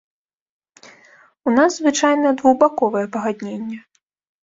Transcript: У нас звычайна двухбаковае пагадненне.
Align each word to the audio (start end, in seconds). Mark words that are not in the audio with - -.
У 1.47 1.55
нас 1.59 1.71
звычайна 1.81 2.35
двухбаковае 2.43 3.07
пагадненне. 3.19 3.77